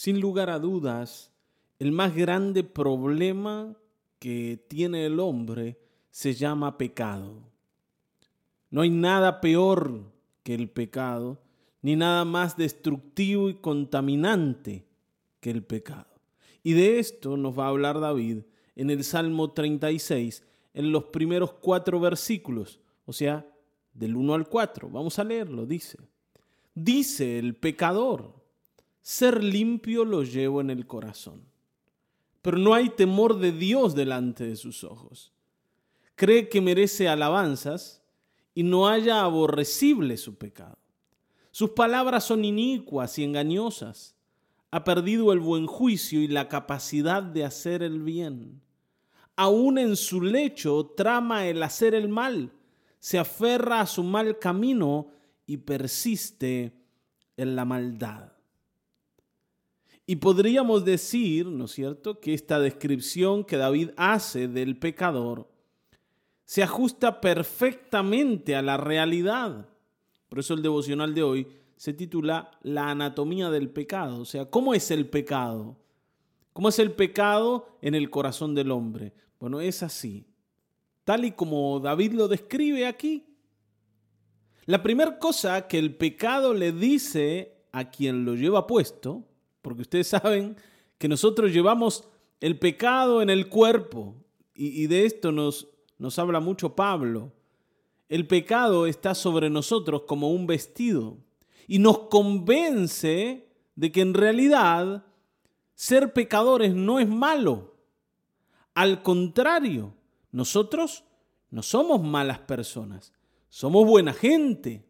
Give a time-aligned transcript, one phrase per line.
[0.00, 1.30] Sin lugar a dudas,
[1.78, 3.76] el más grande problema
[4.18, 5.78] que tiene el hombre
[6.10, 7.34] se llama pecado.
[8.70, 10.10] No hay nada peor
[10.42, 11.42] que el pecado,
[11.82, 14.86] ni nada más destructivo y contaminante
[15.38, 16.08] que el pecado.
[16.62, 18.38] Y de esto nos va a hablar David
[18.76, 20.42] en el Salmo 36,
[20.72, 23.46] en los primeros cuatro versículos, o sea,
[23.92, 24.88] del 1 al 4.
[24.88, 25.98] Vamos a leerlo, dice.
[26.74, 28.39] Dice el pecador,
[29.02, 31.42] ser limpio lo llevo en el corazón,
[32.42, 35.32] pero no hay temor de Dios delante de sus ojos.
[36.14, 38.02] Cree que merece alabanzas
[38.54, 40.78] y no haya aborrecible su pecado.
[41.50, 44.14] Sus palabras son inicuas y engañosas.
[44.70, 48.60] Ha perdido el buen juicio y la capacidad de hacer el bien.
[49.34, 52.52] Aún en su lecho trama el hacer el mal.
[52.98, 55.08] Se aferra a su mal camino
[55.46, 56.74] y persiste
[57.36, 58.32] en la maldad.
[60.10, 65.48] Y podríamos decir, ¿no es cierto?, que esta descripción que David hace del pecador
[66.44, 69.68] se ajusta perfectamente a la realidad.
[70.28, 74.74] Por eso el devocional de hoy se titula La anatomía del pecado, o sea, ¿cómo
[74.74, 75.76] es el pecado?
[76.52, 79.12] ¿Cómo es el pecado en el corazón del hombre?
[79.38, 80.26] Bueno, es así,
[81.04, 83.26] tal y como David lo describe aquí.
[84.64, 89.29] La primera cosa que el pecado le dice a quien lo lleva puesto,
[89.62, 90.56] porque ustedes saben
[90.98, 92.04] que nosotros llevamos
[92.40, 94.14] el pecado en el cuerpo,
[94.54, 95.68] y, de esto nos
[96.00, 97.30] nos habla mucho Pablo.
[98.08, 101.18] El pecado está sobre nosotros como un vestido
[101.68, 105.04] y nos convence de que en realidad
[105.74, 107.76] ser pecadores no es malo.
[108.74, 109.92] Al contrario,
[110.32, 111.04] nosotros
[111.50, 113.12] no somos malas personas,
[113.50, 114.86] somos buena gente.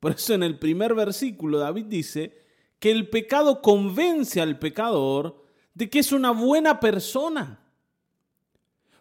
[0.00, 2.41] Por eso en el primer versículo David dice
[2.82, 5.40] que el pecado convence al pecador
[5.72, 7.60] de que es una buena persona.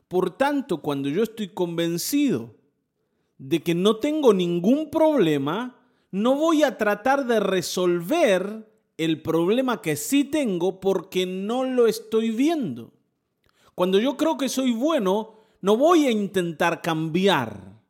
[0.07, 2.53] Por tanto, cuando yo estoy convencido
[3.39, 5.79] de que no tengo ningún problema,
[6.11, 12.29] no voy a tratar de resolver el problema que sí tengo porque no lo estoy
[12.29, 12.93] viendo.
[13.73, 17.81] Cuando yo creo que soy bueno, no voy a intentar cambiar,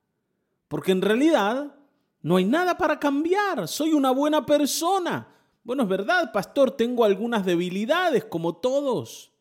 [0.70, 1.76] porque en realidad
[2.22, 5.28] no hay nada para cambiar, soy una buena persona.
[5.64, 9.32] Bueno, es verdad, pastor, tengo algunas debilidades como todos.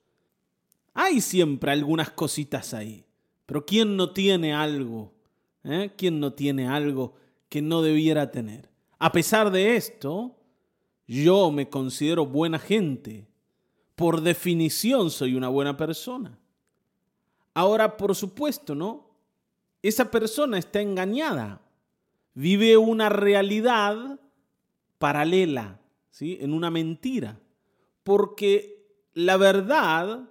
[0.92, 3.06] Hay siempre algunas cositas ahí.
[3.47, 5.12] Pero ¿quién no tiene algo?
[5.64, 5.92] ¿Eh?
[5.97, 7.14] ¿Quién no tiene algo
[7.48, 8.70] que no debiera tener?
[8.98, 10.36] A pesar de esto,
[11.06, 13.26] yo me considero buena gente.
[13.97, 16.38] Por definición soy una buena persona.
[17.54, 19.10] Ahora, por supuesto, ¿no?
[19.82, 21.60] Esa persona está engañada.
[22.34, 24.20] Vive una realidad
[24.98, 25.79] paralela,
[26.10, 26.38] ¿sí?
[26.41, 27.41] En una mentira.
[28.03, 30.31] Porque la verdad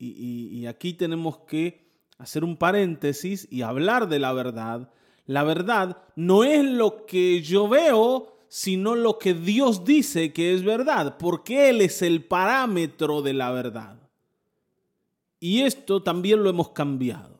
[0.00, 1.86] y, aquí tenemos que
[2.16, 4.90] hacer un paréntesis y hablar de la verdad.
[5.26, 10.64] La verdad no es lo que yo veo, sino lo que Dios dice que es
[10.64, 13.98] verdad, porque Él es el parámetro de la verdad.
[15.38, 17.38] Y esto también lo hemos cambiado.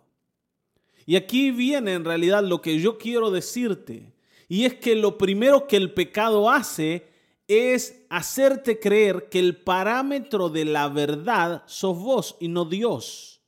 [1.07, 4.13] Y aquí viene en realidad lo que yo quiero decirte,
[4.49, 7.09] y es que lo primero que el pecado hace
[7.51, 13.41] es hacerte creer que el parámetro de la verdad sos vos y no Dios.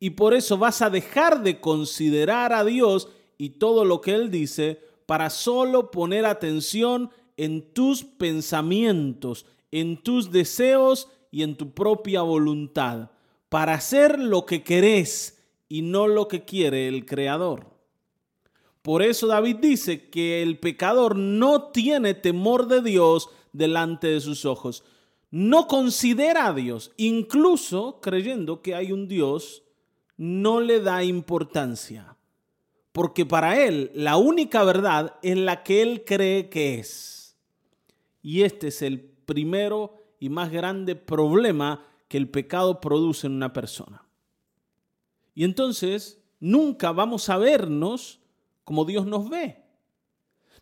[0.00, 4.32] Y por eso vas a dejar de considerar a Dios y todo lo que Él
[4.32, 12.22] dice para solo poner atención en tus pensamientos, en tus deseos y en tu propia
[12.22, 13.12] voluntad,
[13.48, 15.38] para hacer lo que querés
[15.68, 17.77] y no lo que quiere el Creador.
[18.82, 24.44] Por eso David dice que el pecador no tiene temor de Dios delante de sus
[24.44, 24.84] ojos.
[25.30, 29.62] No considera a Dios, incluso creyendo que hay un Dios,
[30.16, 32.16] no le da importancia.
[32.92, 37.36] Porque para él la única verdad es la que él cree que es.
[38.22, 43.52] Y este es el primero y más grande problema que el pecado produce en una
[43.52, 44.02] persona.
[45.34, 48.20] Y entonces nunca vamos a vernos
[48.68, 49.56] como Dios nos ve.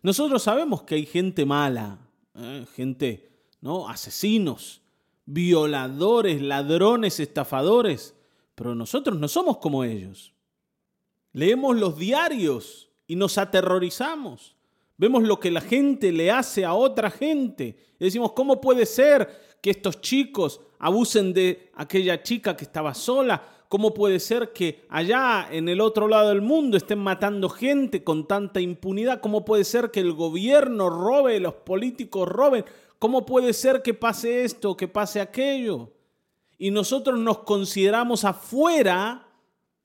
[0.01, 2.65] Nosotros sabemos que hay gente mala, ¿eh?
[2.73, 3.89] gente, ¿no?
[3.89, 4.81] Asesinos,
[5.25, 8.15] violadores, ladrones, estafadores,
[8.55, 10.31] pero nosotros no somos como ellos.
[11.33, 14.55] Leemos los diarios y nos aterrorizamos.
[14.95, 17.75] Vemos lo que la gente le hace a otra gente.
[17.99, 23.56] Y decimos, ¿cómo puede ser que estos chicos abusen de aquella chica que estaba sola?
[23.69, 28.25] ¿Cómo puede ser que allá en el otro lado del mundo estén matando gente con
[28.25, 29.19] tanta impunidad?
[29.19, 32.63] ¿Cómo puede ser que el gobierno robe, los políticos roben?
[32.97, 35.91] ¿Cómo puede ser que pase esto, que pase aquello?
[36.57, 39.27] Y nosotros nos consideramos afuera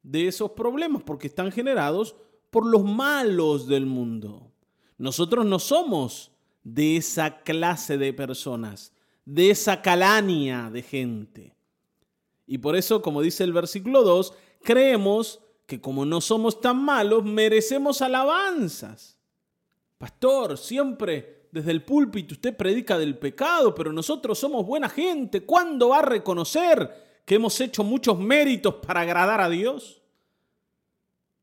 [0.03, 2.15] de esos problemas porque están generados
[2.51, 4.53] por los malos del mundo.
[4.97, 6.31] Nosotros no somos
[6.63, 8.93] de esa clase de personas,
[9.25, 11.57] de esa calaña de gente.
[12.47, 17.25] Y por eso, como dice el versículo 2, creemos que como no somos tan malos,
[17.25, 19.19] merecemos alabanzas.
[19.99, 25.45] Pastor, siempre desde el púlpito usted predica del pecado, pero nosotros somos buena gente.
[25.45, 30.03] ¿Cuándo va a reconocer que hemos hecho muchos méritos para agradar a Dios?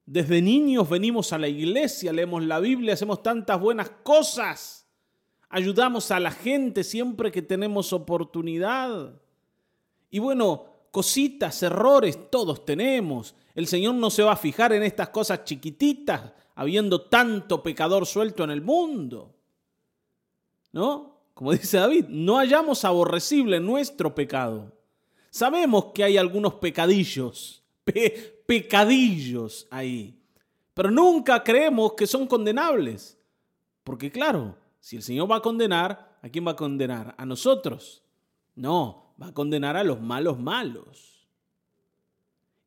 [0.05, 4.87] Desde niños venimos a la iglesia, leemos la Biblia, hacemos tantas buenas cosas.
[5.49, 9.21] Ayudamos a la gente siempre que tenemos oportunidad.
[10.09, 13.35] Y bueno, cositas, errores, todos tenemos.
[13.55, 18.43] El Señor no se va a fijar en estas cosas chiquititas, habiendo tanto pecador suelto
[18.43, 19.35] en el mundo.
[20.71, 21.19] ¿No?
[21.33, 24.73] Como dice David, no hallamos aborrecible nuestro pecado.
[25.29, 27.63] Sabemos que hay algunos pecadillos,
[28.45, 30.19] pecadillos ahí,
[30.73, 33.17] pero nunca creemos que son condenables.
[33.83, 37.15] Porque claro, si el Señor va a condenar, ¿a quién va a condenar?
[37.17, 38.03] ¿A nosotros?
[38.55, 41.27] No, va a condenar a los malos malos.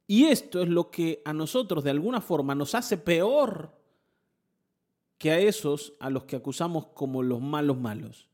[0.06, 3.72] Y esto es lo que a nosotros de alguna forma nos hace peor
[5.18, 8.28] que a esos a los que acusamos como los malos malos.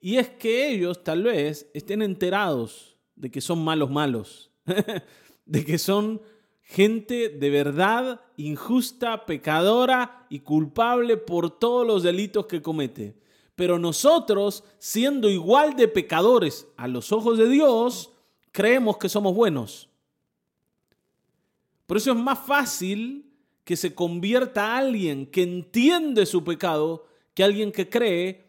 [0.00, 4.50] Y es que ellos tal vez estén enterados de que son malos malos,
[5.46, 6.20] de que son
[6.62, 13.16] gente de verdad injusta, pecadora y culpable por todos los delitos que comete.
[13.60, 18.10] Pero nosotros, siendo igual de pecadores a los ojos de Dios,
[18.52, 19.90] creemos que somos buenos.
[21.86, 23.30] Por eso es más fácil
[23.62, 27.04] que se convierta alguien que entiende su pecado
[27.34, 28.46] que alguien que cree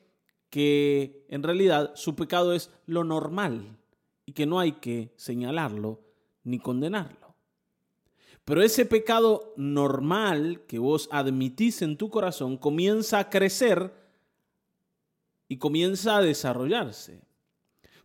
[0.49, 3.79] que en realidad su pecado es lo normal
[4.25, 5.99] y que no hay que señalarlo
[6.45, 7.35] ni condenarlo.
[8.45, 13.99] Pero ese pecado normal que vos admitís en tu corazón comienza a crecer
[15.51, 17.25] y comienza a desarrollarse.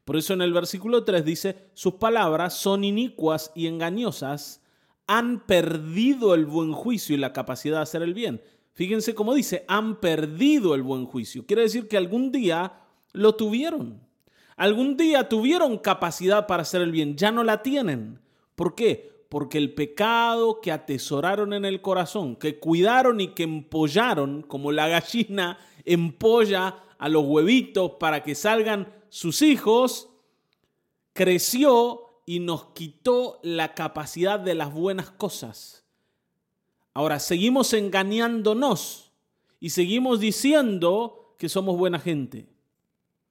[0.04, 4.64] Por eso en el versículo 3 dice, sus palabras son inicuas y engañosas,
[5.06, 8.42] han perdido el buen juicio y la capacidad de hacer el bien.
[8.72, 11.46] Fíjense cómo dice, han perdido el buen juicio.
[11.46, 12.80] Quiere decir que algún día
[13.12, 14.00] lo tuvieron.
[14.56, 18.18] Algún día tuvieron capacidad para hacer el bien, ya no la tienen.
[18.56, 19.24] ¿Por qué?
[19.28, 24.88] Porque el pecado que atesoraron en el corazón, que cuidaron y que empollaron, como la
[24.88, 30.08] gallina empolla a los huevitos para que salgan sus hijos,
[31.12, 35.84] creció y nos quitó la capacidad de las buenas cosas.
[36.92, 39.12] Ahora, seguimos engañándonos
[39.60, 42.48] y seguimos diciendo que somos buena gente,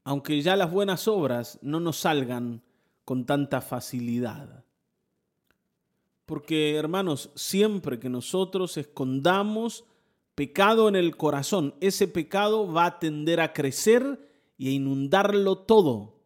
[0.04, 2.64] aunque ya las buenas obras no nos salgan
[3.04, 4.64] con tanta facilidad.
[6.26, 9.86] Porque, hermanos, siempre que nosotros escondamos
[10.36, 14.20] pecado en el corazón, ese pecado va a tender a crecer
[14.58, 16.20] y a inundarlo todo.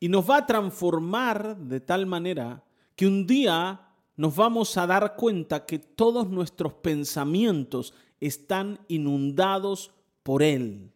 [0.00, 2.64] Y nos va a transformar de tal manera
[2.96, 9.92] que un día nos vamos a dar cuenta que todos nuestros pensamientos están inundados
[10.22, 10.92] por Él.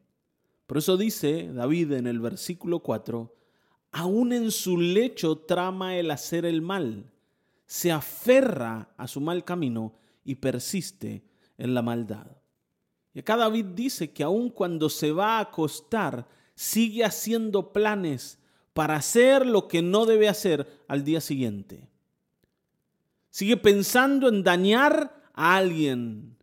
[0.67, 3.35] Por eso dice David en el versículo 4,
[3.93, 7.11] aún en su lecho trama el hacer el mal,
[7.67, 11.25] se aferra a su mal camino y persiste
[11.59, 12.27] en la maldad.
[13.15, 18.39] Y acá David dice que aun cuando se va a acostar, sigue haciendo planes
[18.73, 21.89] para hacer lo que no debe hacer al día siguiente.
[23.31, 26.37] Sigue pensando en dañar a alguien,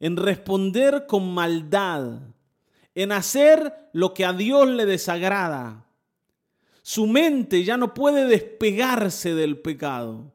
[0.00, 2.20] en responder con maldad,
[2.94, 5.86] en hacer lo que a Dios le desagrada.
[6.82, 10.32] Su mente ya no puede despegarse del pecado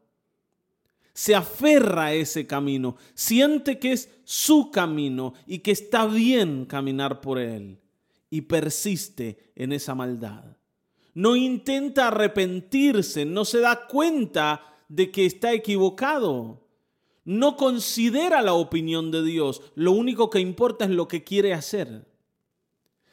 [1.13, 7.22] se aferra a ese camino, siente que es su camino y que está bien caminar
[7.22, 7.79] por él
[8.29, 10.58] y persiste en esa maldad.
[11.13, 16.67] No intenta arrepentirse, no se da cuenta de que está equivocado.
[17.25, 22.08] No considera la opinión de Dios, lo único que importa es lo que quiere hacer.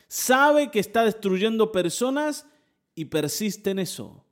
[0.08, 2.46] Sabe que está destruyendo personas
[2.94, 4.24] y persiste en eso.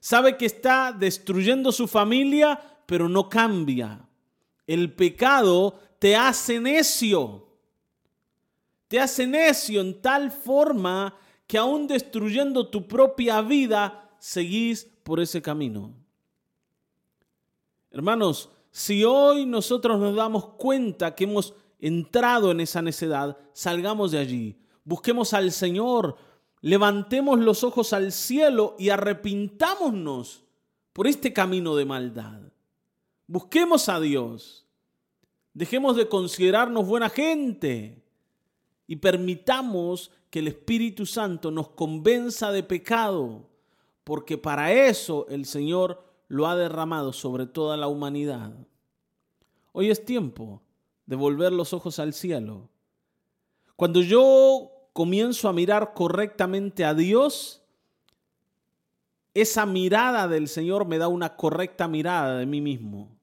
[0.00, 4.08] Sabe que está destruyendo su familia, pero no cambia.
[4.66, 7.46] El pecado te hace necio.
[8.88, 11.14] Te hace necio en tal forma
[11.46, 15.92] que aún destruyendo tu propia vida, seguís por ese camino.
[17.90, 24.18] Hermanos, si hoy nosotros nos damos cuenta que hemos entrado en esa necedad, salgamos de
[24.18, 24.58] allí.
[24.82, 26.16] Busquemos al Señor,
[26.62, 30.46] levantemos los ojos al cielo y arrepintámonos
[30.94, 32.48] por este camino de maldad.
[33.28, 34.66] Busquemos a Dios.
[35.52, 38.02] Dejemos de considerarnos buena gente
[38.86, 43.50] y permitamos que el Espíritu Santo nos convenza de pecado,
[44.02, 48.54] porque para eso el Señor lo ha derramado sobre toda la humanidad.
[49.72, 50.62] Hoy es tiempo
[51.04, 52.70] de volver los ojos al cielo.
[53.76, 57.62] Cuando yo comienzo a mirar correctamente a Dios,
[59.34, 63.17] esa mirada del Señor me da una correcta mirada de mí mismo.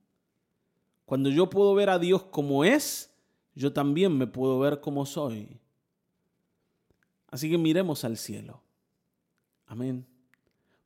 [1.06, 3.14] Cuando yo puedo ver a Dios como es,
[3.54, 5.60] yo también me puedo ver como soy.
[7.30, 8.62] Así que miremos al cielo.
[9.68, 10.06] Amén.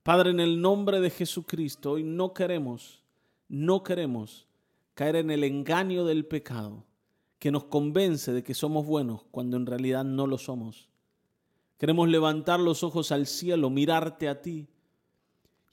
[0.02, 3.02] Padre, en el nombre de Jesucristo, hoy no queremos,
[3.48, 4.46] no queremos
[4.94, 6.84] caer en el engaño del pecado
[7.38, 10.88] que nos convence de que somos buenos cuando en realidad no lo somos.
[11.78, 14.68] Queremos levantar los ojos al cielo, mirarte a ti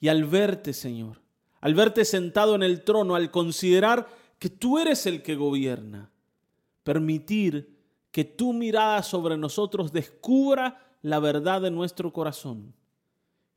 [0.00, 1.20] y al verte, Señor,
[1.60, 6.10] al verte sentado en el trono, al considerar que tú eres el que gobierna,
[6.84, 7.76] permitir
[8.10, 12.74] que tu mirada sobre nosotros descubra la verdad de nuestro corazón.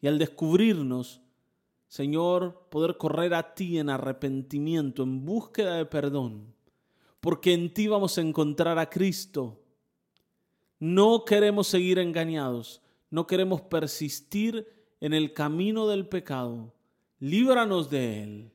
[0.01, 1.21] Y al descubrirnos,
[1.87, 6.53] Señor, poder correr a ti en arrepentimiento, en búsqueda de perdón,
[7.19, 9.61] porque en ti vamos a encontrar a Cristo.
[10.79, 14.67] No queremos seguir engañados, no queremos persistir
[14.99, 16.73] en el camino del pecado.
[17.19, 18.51] Líbranos de él.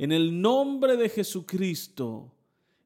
[0.00, 2.32] En el nombre de Jesucristo,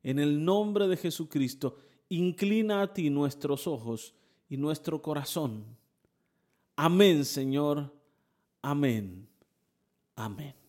[0.03, 1.77] en el nombre de Jesucristo
[2.09, 4.17] inclina a ti nuestros ojos
[4.49, 5.65] y nuestro corazón.
[6.75, 7.95] Amén, Señor.
[8.63, 9.29] Amén.
[10.17, 10.64] Amén.